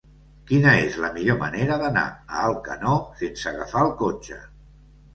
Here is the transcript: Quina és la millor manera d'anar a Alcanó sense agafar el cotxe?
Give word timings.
Quina 0.51 0.71
és 0.85 0.97
la 1.03 1.11
millor 1.17 1.37
manera 1.43 1.77
d'anar 1.85 2.07
a 2.09 2.41
Alcanó 2.49 2.99
sense 3.23 3.49
agafar 3.55 3.89
el 3.89 3.97
cotxe? 4.05 4.45